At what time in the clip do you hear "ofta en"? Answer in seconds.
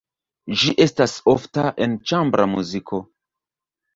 1.33-1.93